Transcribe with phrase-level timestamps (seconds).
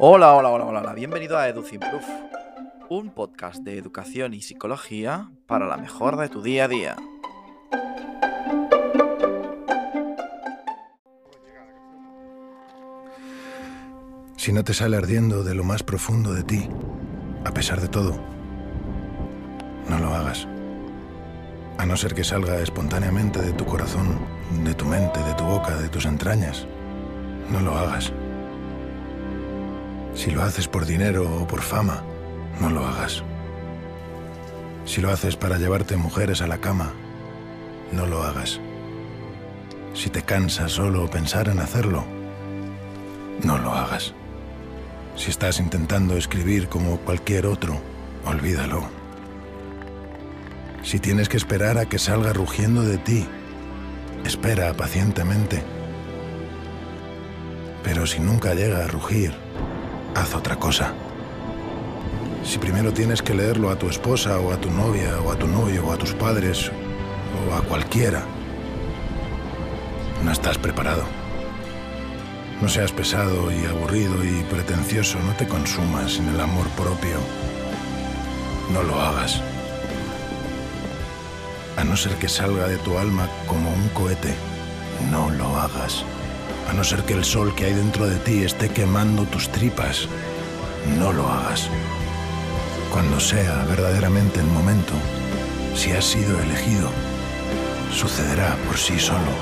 [0.00, 2.04] Hola, hola, hola, hola, bienvenido a EduCimproof,
[2.88, 6.96] un podcast de educación y psicología para la mejor de tu día a día.
[14.36, 16.68] Si no te sale ardiendo de lo más profundo de ti,
[17.44, 18.20] a pesar de todo,
[19.88, 20.46] no lo hagas.
[21.76, 24.16] A no ser que salga espontáneamente de tu corazón,
[24.62, 26.68] de tu mente, de tu boca, de tus entrañas,
[27.50, 28.12] no lo hagas.
[30.18, 32.02] Si lo haces por dinero o por fama,
[32.60, 33.22] no lo hagas.
[34.84, 36.92] Si lo haces para llevarte mujeres a la cama,
[37.92, 38.60] no lo hagas.
[39.94, 42.04] Si te cansa solo pensar en hacerlo,
[43.44, 44.12] no lo hagas.
[45.14, 47.80] Si estás intentando escribir como cualquier otro,
[48.26, 48.88] olvídalo.
[50.82, 53.24] Si tienes que esperar a que salga rugiendo de ti,
[54.24, 55.62] espera pacientemente.
[57.84, 59.46] Pero si nunca llega a rugir,
[60.18, 60.92] haz otra cosa.
[62.44, 65.46] Si primero tienes que leerlo a tu esposa o a tu novia o a tu
[65.46, 66.70] novio o a tus padres
[67.38, 68.24] o a cualquiera,
[70.24, 71.04] no estás preparado.
[72.60, 77.18] No seas pesado y aburrido y pretencioso, no te consumas en el amor propio.
[78.72, 79.40] No lo hagas.
[81.76, 84.34] A no ser que salga de tu alma como un cohete,
[85.12, 86.04] no lo hagas.
[86.68, 90.06] A no ser que el sol que hay dentro de ti esté quemando tus tripas,
[90.98, 91.68] no lo hagas.
[92.92, 94.92] Cuando sea verdaderamente el momento,
[95.74, 96.90] si has sido elegido,
[97.92, 99.32] sucederá por sí solo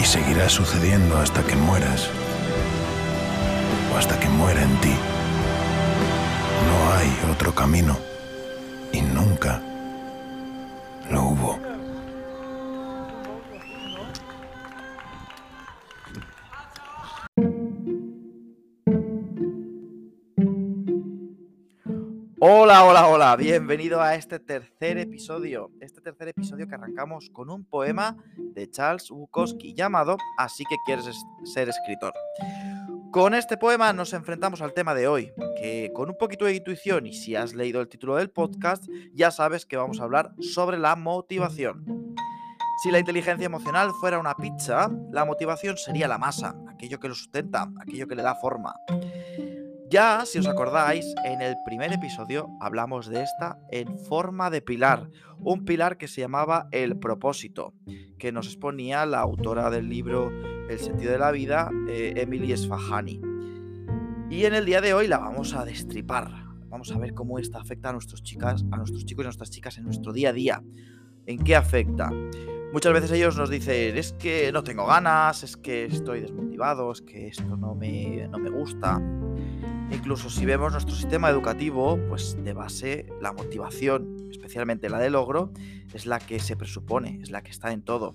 [0.00, 2.08] y seguirá sucediendo hasta que mueras
[3.92, 4.94] o hasta que muera en ti.
[6.66, 7.96] No hay otro camino
[8.92, 9.62] y nunca
[22.50, 25.70] Hola, hola, hola, bienvenido a este tercer episodio.
[25.82, 31.04] Este tercer episodio que arrancamos con un poema de Charles Bukowski llamado Así que quieres
[31.44, 32.14] ser escritor.
[33.10, 37.06] Con este poema nos enfrentamos al tema de hoy, que con un poquito de intuición
[37.06, 38.82] y si has leído el título del podcast,
[39.12, 41.84] ya sabes que vamos a hablar sobre la motivación.
[42.82, 47.14] Si la inteligencia emocional fuera una pizza, la motivación sería la masa, aquello que lo
[47.14, 48.74] sustenta, aquello que le da forma.
[49.90, 55.08] Ya, si os acordáis, en el primer episodio hablamos de esta en forma de pilar,
[55.40, 57.72] un pilar que se llamaba el propósito,
[58.18, 60.30] que nos exponía la autora del libro
[60.68, 63.18] El sentido de la vida, eh, Emily Sfahani.
[64.28, 66.28] Y en el día de hoy la vamos a destripar.
[66.68, 69.78] Vamos a ver cómo esta afecta a nuestros, chicas, a nuestros chicos y nuestras chicas
[69.78, 70.62] en nuestro día a día.
[71.24, 72.12] ¿En qué afecta?
[72.74, 77.00] Muchas veces ellos nos dicen, es que no tengo ganas, es que estoy desmotivado, es
[77.00, 79.00] que esto no me, no me gusta.
[79.90, 85.52] Incluso si vemos nuestro sistema educativo, pues de base la motivación, especialmente la de logro,
[85.94, 88.14] es la que se presupone, es la que está en todo.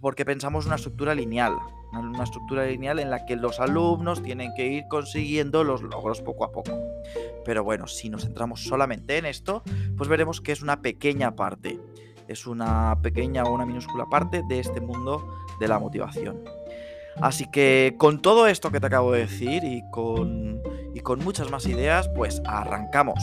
[0.00, 1.54] Porque pensamos una estructura lineal,
[1.92, 6.44] una estructura lineal en la que los alumnos tienen que ir consiguiendo los logros poco
[6.44, 6.78] a poco.
[7.44, 9.62] Pero bueno, si nos centramos solamente en esto,
[9.96, 11.80] pues veremos que es una pequeña parte,
[12.28, 15.26] es una pequeña o una minúscula parte de este mundo
[15.60, 16.44] de la motivación.
[17.20, 20.60] Así que con todo esto que te acabo de decir y con,
[20.96, 23.22] y con muchas más ideas, pues arrancamos.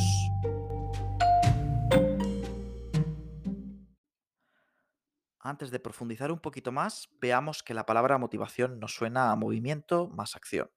[5.40, 10.08] Antes de profundizar un poquito más, veamos que la palabra motivación nos suena a movimiento
[10.08, 10.70] más acción.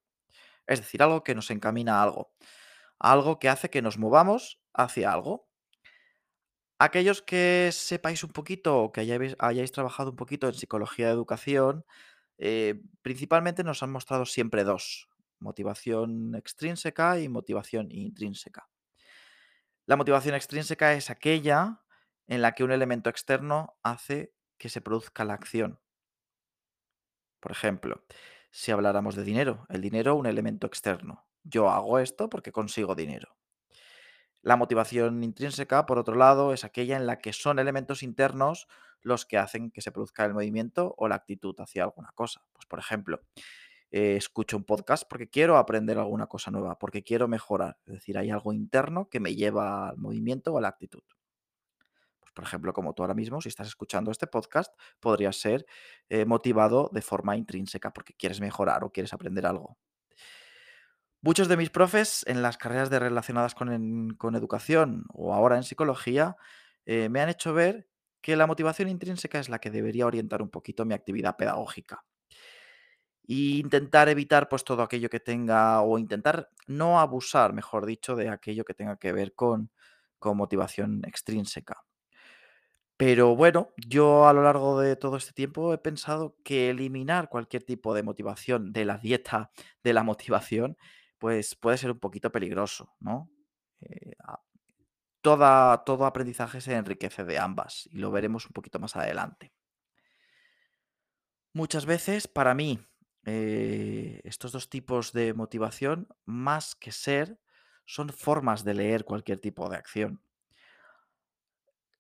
[0.67, 2.33] Es decir, algo que nos encamina a algo.
[2.99, 5.51] Algo que hace que nos movamos hacia algo.
[6.79, 11.85] Aquellos que sepáis un poquito o que hayáis, trabajado un poquito en psicología de educación,
[12.39, 18.69] eh, principalmente nos han mostrado siempre dos, motivación extrínseca y motivación intrínseca.
[19.87, 21.83] La motivación extrínseca es aquella
[22.27, 25.81] en la que un elemento externo hace que se produzca la acción.
[27.41, 28.05] Por ejemplo,
[28.51, 31.27] si habláramos de dinero, el dinero un elemento externo.
[31.45, 33.37] Yo hago esto porque consigo dinero.
[34.43, 38.67] La motivación intrínseca, por otro lado, es aquella en la que son elementos internos
[39.03, 42.43] los que hacen que se produzca el movimiento o la actitud hacia alguna cosa.
[42.53, 43.21] Pues por ejemplo,
[43.91, 47.79] eh, escucho un podcast porque quiero aprender alguna cosa nueva, porque quiero mejorar.
[47.87, 51.03] Es decir, hay algo interno que me lleva al movimiento o a la actitud.
[52.21, 55.67] Pues por ejemplo, como tú ahora mismo, si estás escuchando este podcast, podrías ser
[56.09, 59.79] eh, motivado de forma intrínseca porque quieres mejorar o quieres aprender algo.
[61.23, 65.65] Muchos de mis profes en las carreras de relacionadas con, con educación o ahora en
[65.65, 66.37] psicología
[66.85, 67.89] eh, me han hecho ver
[68.21, 72.05] que la motivación intrínseca es la que debería orientar un poquito mi actividad pedagógica.
[73.29, 78.29] E intentar evitar pues todo aquello que tenga o intentar no abusar, mejor dicho, de
[78.29, 79.71] aquello que tenga que ver con,
[80.19, 81.85] con motivación extrínseca.
[82.97, 87.63] Pero bueno, yo a lo largo de todo este tiempo he pensado que eliminar cualquier
[87.63, 89.51] tipo de motivación de la dieta
[89.85, 90.79] de la motivación,
[91.19, 93.31] pues puede ser un poquito peligroso, ¿no?
[93.81, 94.15] Eh,
[95.21, 99.53] toda, todo aprendizaje se enriquece de ambas y lo veremos un poquito más adelante.
[101.53, 102.81] Muchas veces, para mí,
[103.27, 107.41] eh, estos dos tipos de motivación, más que ser,
[107.85, 110.23] son formas de leer cualquier tipo de acción.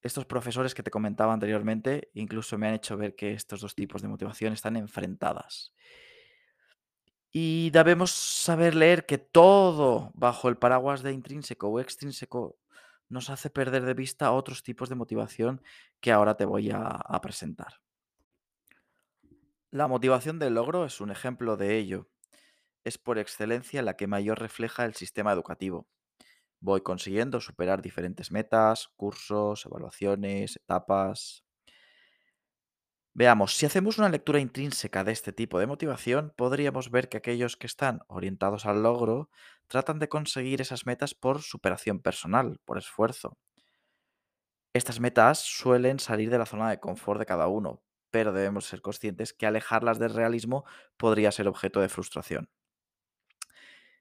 [0.03, 4.03] Estos profesores que te comentaba anteriormente incluso me han hecho ver que estos dos tipos
[4.03, 5.75] de motivación están enfrentadas.
[7.33, 12.57] Y debemos saber leer que todo bajo el paraguas de intrínseco o extrínseco
[13.09, 15.61] nos hace perder de vista otros tipos de motivación
[16.01, 17.81] que ahora te voy a, a presentar.
[19.71, 22.09] La motivación del logro es un ejemplo de ello.
[22.85, 25.89] Es por excelencia la que mayor refleja el sistema educativo.
[26.61, 31.45] Voy consiguiendo superar diferentes metas, cursos, evaluaciones, etapas.
[33.13, 37.57] Veamos, si hacemos una lectura intrínseca de este tipo de motivación, podríamos ver que aquellos
[37.57, 39.31] que están orientados al logro
[39.69, 43.39] tratan de conseguir esas metas por superación personal, por esfuerzo.
[44.75, 47.83] Estas metas suelen salir de la zona de confort de cada uno,
[48.17, 50.65] pero debemos ser conscientes que alejarlas del realismo
[50.97, 52.49] podría ser objeto de frustración.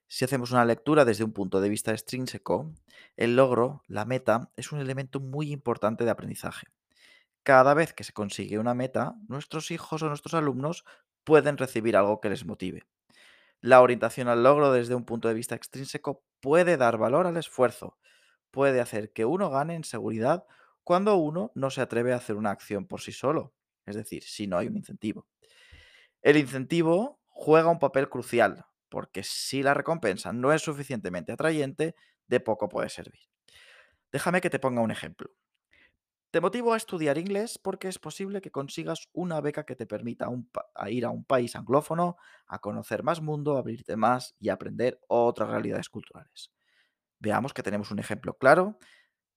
[0.07, 2.73] Si hacemos una lectura desde un punto de vista extrínseco,
[3.17, 6.67] el logro, la meta, es un elemento muy importante de aprendizaje.
[7.43, 10.85] Cada vez que se consigue una meta, nuestros hijos o nuestros alumnos
[11.25, 12.83] pueden recibir algo que les motive.
[13.59, 17.97] La orientación al logro desde un punto de vista extrínseco puede dar valor al esfuerzo,
[18.49, 20.45] puede hacer que uno gane en seguridad
[20.85, 23.51] cuando uno no se atreve a hacer una acción por sí solo,
[23.85, 25.27] es decir, si no hay un incentivo.
[26.21, 31.95] El incentivo juega un papel crucial, porque si la recompensa no es suficientemente atrayente,
[32.27, 33.21] de poco puede servir.
[34.11, 35.31] Déjame que te ponga un ejemplo.
[36.31, 40.27] Te motivo a estudiar inglés porque es posible que consigas una beca que te permita
[40.27, 42.17] un pa- a ir a un país anglófono,
[42.47, 46.51] a conocer más mundo, abrirte más y aprender otras realidades culturales.
[47.19, 48.79] Veamos que tenemos un ejemplo claro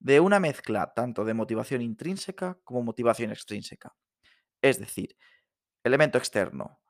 [0.01, 3.97] de una mezcla tanto de motivación intrínseca como motivación extrínseca.
[4.63, 5.17] Es decir,
[5.85, 6.81] elemento externo,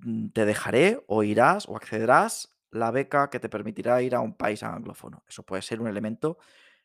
[0.00, 4.34] mm, te dejaré o irás o accederás la beca que te permitirá ir a un
[4.36, 5.24] país anglófono.
[5.28, 6.38] Eso puede ser un elemento,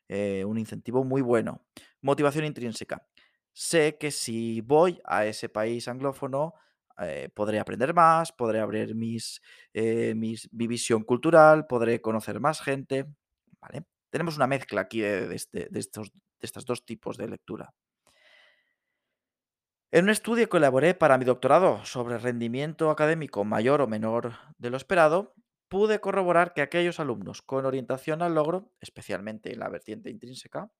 [0.08, 1.64] eh, un incentivo muy bueno.
[2.02, 3.06] Motivación intrínseca.
[3.54, 6.54] Sé que si voy a ese país anglófono,
[7.00, 9.42] eh, podré aprender más, podré abrir mis,
[9.74, 13.06] eh, mis- mi visión cultural, podré conocer más gente.
[14.10, 17.74] Tenemos una mezcla aquí este- de estos, de estos dos tipos de lectura.
[19.94, 24.70] En un estudio que elaboré para mi doctorado sobre rendimiento académico mayor o menor de
[24.70, 25.36] lo esperado,
[25.68, 30.72] pude corroborar que aquellos alumnos con orientación al logro, especialmente en la vertiente intrínseca,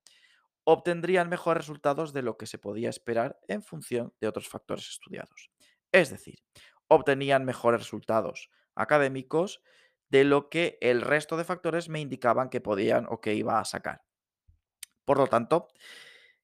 [0.65, 5.49] obtendrían mejores resultados de lo que se podía esperar en función de otros factores estudiados.
[5.93, 6.43] Es decir,
[6.89, 9.61] obtenían mejores resultados académicos
[10.09, 13.63] de lo que el resto de factores me indicaban que podían o que iba a
[13.63, 14.03] sacar.
[15.05, 15.69] Por lo tanto,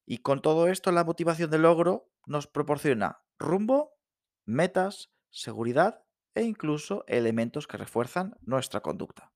[0.06, 3.92] y con todo esto, la motivación del logro nos proporciona rumbo,
[4.44, 9.32] metas, seguridad e incluso elementos que refuerzan nuestra conducta.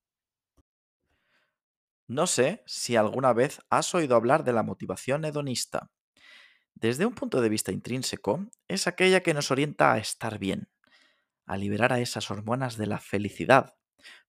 [2.08, 5.90] No sé si alguna vez has oído hablar de la motivación hedonista.
[6.74, 10.68] Desde un punto de vista intrínseco, es aquella que nos orienta a estar bien,
[11.46, 13.74] a liberar a esas hormonas de la felicidad.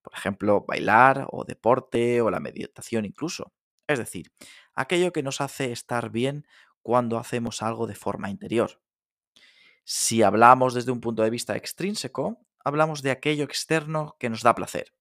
[0.01, 3.53] Por ejemplo, bailar o deporte o la meditación incluso.
[3.85, 4.31] Es decir,
[4.73, 6.47] aquello que nos hace estar bien
[6.87, 8.81] cuando hacemos algo de forma interior.
[9.83, 14.55] Si hablamos desde un punto de vista extrínseco, hablamos de aquello externo que nos da
[14.55, 14.93] placer.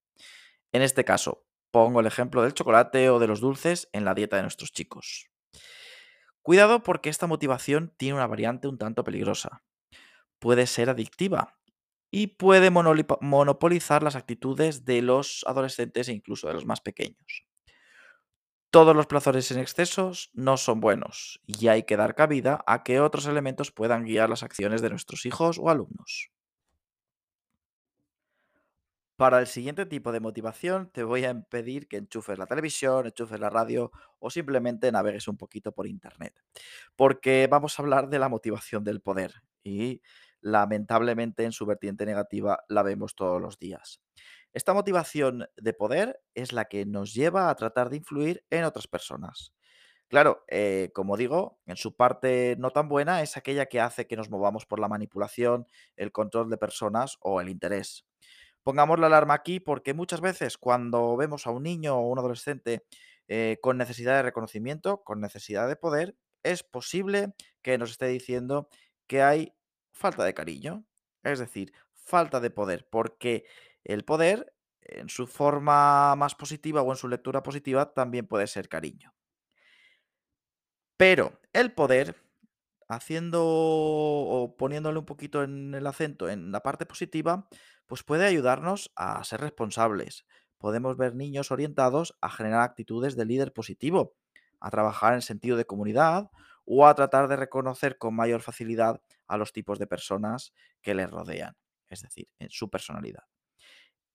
[0.73, 4.35] En este caso, pongo el ejemplo del chocolate o de los dulces en la dieta
[4.35, 5.31] de nuestros chicos.
[6.43, 9.63] Cuidado porque esta motivación tiene una variante un tanto peligrosa.
[10.41, 11.57] Puede ser adictiva
[12.11, 17.46] y puede monopolizar las actitudes de los adolescentes e incluso de los más pequeños.
[18.77, 23.01] Todos los placeres en excesos no son buenos y hay que dar cabida a que
[23.01, 26.31] otros elementos puedan guiar las acciones de nuestros hijos o alumnos.
[29.17, 33.41] Para el siguiente tipo de motivación te voy a pedir que enchufes la televisión, enchufes
[33.41, 36.35] la radio o simplemente navegues un poquito por internet,
[36.97, 40.03] porque vamos a hablar de la motivación del poder y
[40.43, 44.03] lamentablemente en su vertiente negativa la vemos todos los días.
[44.57, 48.89] Esta motivación de poder es la que nos lleva a tratar de influir en otras
[48.89, 49.53] personas.
[50.09, 54.17] Claro, eh, como digo, en su parte no tan buena es aquella que hace que
[54.17, 58.07] nos movamos por la manipulación, el control de personas o el interés.
[58.63, 62.87] Pongamos la alarma aquí porque muchas veces cuando vemos a un niño o un adolescente
[63.29, 68.71] eh, con necesidad de reconocimiento, con necesidad de poder, es posible que nos esté diciendo
[69.07, 69.53] que hay
[69.93, 70.87] falta de cariño,
[71.25, 73.45] es decir, falta de poder, porque
[73.87, 74.53] el poder
[74.83, 79.15] en su forma más positiva o en su lectura positiva también puede ser cariño.
[80.97, 82.17] Pero el poder,
[82.89, 87.49] haciendo o poniéndole un poquito en el acento en la parte positiva,
[87.87, 90.27] pues puede ayudarnos a ser responsables.
[90.59, 94.17] Podemos ver niños orientados a generar actitudes de líder positivo,
[94.61, 96.31] a trabajar en sentido de comunidad
[96.65, 101.11] o a tratar de reconocer con mayor facilidad a los tipos de personas que les
[101.11, 101.57] rodean,
[101.89, 103.25] es decir, en su personalidad.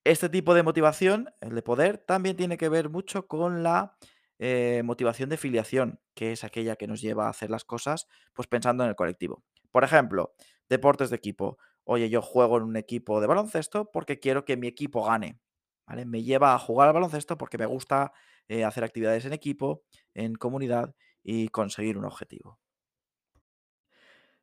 [0.04, 3.98] Este tipo de motivación, el de poder, también tiene que ver mucho con la
[4.40, 8.48] eh, motivación de filiación, que es aquella que nos lleva a hacer las cosas pues
[8.48, 9.44] pensando en el colectivo.
[9.70, 10.34] Por ejemplo,
[10.68, 11.60] deportes de equipo.
[11.84, 15.40] Oye, yo juego en un equipo de baloncesto porque quiero que mi equipo gane.
[15.86, 16.06] ¿vale?
[16.06, 18.12] Me lleva a jugar al baloncesto porque me gusta
[18.48, 19.84] eh, hacer actividades en equipo,
[20.16, 22.60] en comunidad y conseguir un objetivo.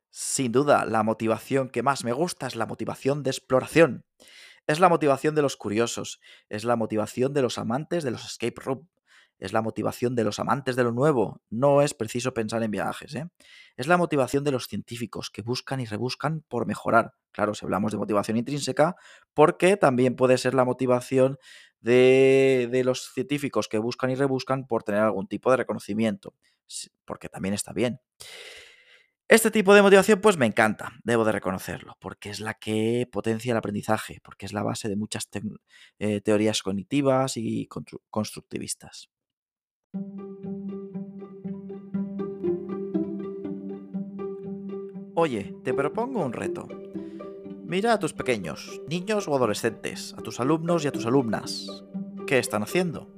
[0.09, 4.05] Sin duda, la motivación que más me gusta es la motivación de exploración.
[4.69, 8.61] Es la motivación de los curiosos, es la motivación de los amantes de los escape
[8.61, 8.87] room,
[9.39, 11.41] es la motivación de los amantes de lo nuevo.
[11.49, 13.15] No es preciso pensar en viajes.
[13.15, 13.27] ¿eh?
[13.77, 17.15] Es la motivación de los científicos que buscan y rebuscan por mejorar.
[17.31, 18.95] Claro, si hablamos de motivación intrínseca,
[19.33, 21.39] porque también puede ser la motivación
[21.79, 26.35] de, de los científicos que buscan y rebuscan por tener algún tipo de reconocimiento,
[27.05, 28.01] porque también está bien.
[29.29, 33.51] Este tipo de motivación pues me encanta, debo de reconocerlo, porque es la que potencia
[33.51, 35.29] el aprendizaje, porque es la base de muchas
[35.99, 37.69] eh, teorías cognitivas y
[38.09, 39.11] constructivistas.
[45.13, 46.67] Oye, te propongo un reto.
[47.65, 51.67] Mira a tus pequeños, niños o adolescentes, a tus alumnos y a tus alumnas.
[52.25, 53.13] ¿Qué están haciendo?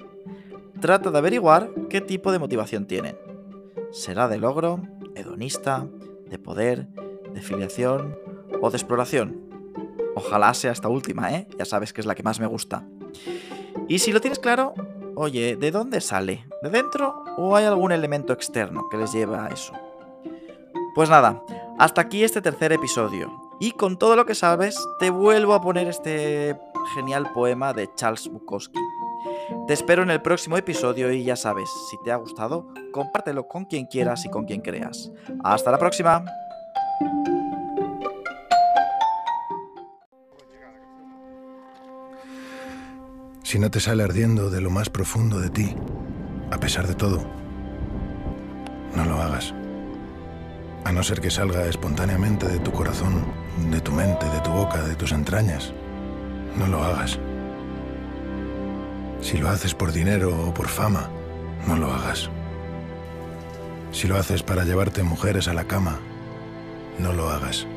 [0.81, 3.17] Trata de averiguar qué tipo de motivación tienen.
[3.93, 4.81] ¿Será de logro,
[5.15, 5.87] hedonista,
[6.29, 6.87] de poder,
[7.33, 8.17] de filiación
[8.61, 9.41] o de exploración.
[10.15, 11.47] Ojalá sea esta última, ¿eh?
[11.57, 12.87] Ya sabes que es la que más me gusta.
[13.87, 14.73] Y si lo tienes claro,
[15.15, 16.45] oye, ¿de dónde sale?
[16.61, 19.73] ¿De dentro o hay algún elemento externo que les lleve a eso?
[20.93, 21.43] Pues nada,
[21.79, 23.31] hasta aquí este tercer episodio.
[23.59, 26.57] Y con todo lo que sabes, te vuelvo a poner este
[26.95, 28.79] genial poema de Charles Bukowski.
[29.67, 33.65] Te espero en el próximo episodio y ya sabes, si te ha gustado, compártelo con
[33.65, 35.11] quien quieras y con quien creas.
[35.43, 36.25] Hasta la próxima.
[43.43, 45.75] Si no te sale ardiendo de lo más profundo de ti,
[46.51, 47.21] a pesar de todo,
[48.95, 49.53] no lo hagas.
[50.85, 53.25] A no ser que salga espontáneamente de tu corazón,
[53.69, 55.73] de tu mente, de tu boca, de tus entrañas,
[56.57, 57.19] no lo hagas.
[59.21, 61.09] Si lo haces por dinero o por fama,
[61.67, 62.29] no lo hagas.
[63.91, 65.99] Si lo haces para llevarte mujeres a la cama,
[66.97, 67.67] no lo hagas.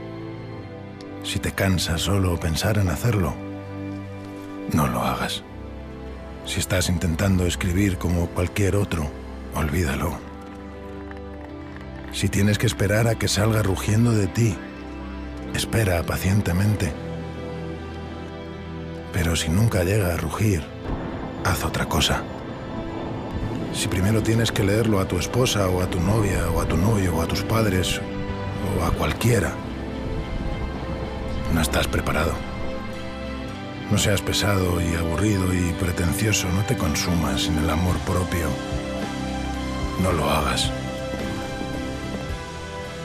[1.22, 3.34] Si te cansa solo pensar en hacerlo,
[4.72, 5.42] no lo hagas.
[6.46, 9.10] Si estás intentando escribir como cualquier otro,
[9.54, 10.18] olvídalo.
[12.12, 14.56] Si tienes que esperar a que salga rugiendo de ti,
[15.54, 16.92] espera pacientemente.
[19.12, 20.73] Pero si nunca llega a rugir,
[21.44, 22.22] haz otra cosa.
[23.72, 26.76] Si primero tienes que leerlo a tu esposa o a tu novia o a tu
[26.76, 28.00] novio o a tus padres
[28.78, 29.52] o a cualquiera,
[31.52, 32.32] no estás preparado.
[33.90, 38.48] No seas pesado y aburrido y pretencioso, no te consumas en el amor propio.
[40.02, 40.70] No lo hagas.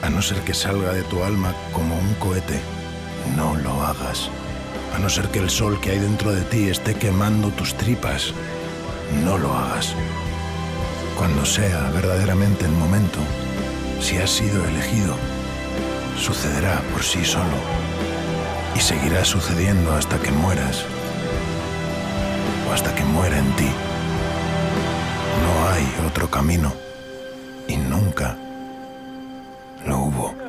[0.02, 2.60] A no ser que salga de tu alma como un cohete,
[3.36, 4.30] no lo hagas
[4.94, 8.32] a no ser que el sol que hay dentro de ti esté quemando tus tripas.
[9.24, 9.94] No lo hagas.
[11.16, 13.18] Cuando sea verdaderamente el momento,
[14.00, 15.14] si has sido elegido,
[16.18, 17.56] sucederá por sí solo
[18.74, 20.84] y seguirá sucediendo hasta que mueras
[22.68, 23.68] o hasta que muera en ti.
[25.42, 26.72] No hay otro camino
[27.68, 28.36] y nunca
[29.86, 30.39] lo hubo.